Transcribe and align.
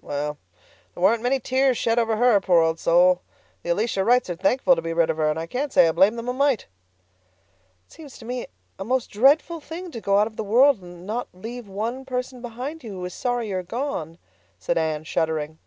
Well, 0.00 0.38
there 0.94 1.02
weren't 1.02 1.24
many 1.24 1.40
tears 1.40 1.76
shed 1.76 1.98
over 1.98 2.18
her, 2.18 2.40
poor 2.40 2.60
old 2.62 2.78
soul. 2.78 3.22
The 3.64 3.70
Elisha 3.70 4.04
Wrights 4.04 4.30
are 4.30 4.36
thankful 4.36 4.76
to 4.76 4.80
be 4.82 4.92
rid 4.92 5.10
of 5.10 5.16
her, 5.16 5.28
and 5.28 5.40
I 5.40 5.48
can't 5.48 5.72
say 5.72 5.88
I 5.88 5.90
blame 5.90 6.14
them 6.14 6.28
a 6.28 6.32
mite." 6.32 6.68
"It 7.88 7.92
seems 7.94 8.16
to 8.18 8.24
me 8.24 8.46
a 8.78 8.84
most 8.84 9.10
dreadful 9.10 9.58
thing 9.58 9.90
to 9.90 10.00
go 10.00 10.18
out 10.18 10.28
of 10.28 10.36
the 10.36 10.44
world 10.44 10.80
and 10.82 11.04
not 11.04 11.26
leave 11.32 11.66
one 11.66 12.04
person 12.04 12.40
behind 12.40 12.84
you 12.84 12.92
who 12.92 13.04
is 13.06 13.12
sorry 13.14 13.48
you 13.48 13.56
are 13.56 13.64
gone," 13.64 14.18
said 14.56 14.78
Anne, 14.78 15.02
shuddering. 15.02 15.58